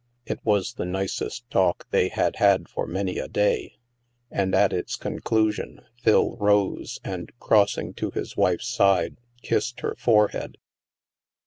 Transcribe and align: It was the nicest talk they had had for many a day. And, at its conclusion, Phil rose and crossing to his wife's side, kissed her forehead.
It 0.25 0.39
was 0.43 0.73
the 0.73 0.85
nicest 0.85 1.47
talk 1.51 1.87
they 1.91 2.07
had 2.09 2.37
had 2.37 2.67
for 2.67 2.87
many 2.87 3.19
a 3.19 3.27
day. 3.27 3.75
And, 4.31 4.55
at 4.55 4.73
its 4.73 4.95
conclusion, 4.95 5.81
Phil 6.01 6.37
rose 6.37 6.99
and 7.03 7.31
crossing 7.37 7.93
to 8.01 8.09
his 8.09 8.35
wife's 8.35 8.67
side, 8.67 9.17
kissed 9.43 9.81
her 9.81 9.93
forehead. 9.99 10.57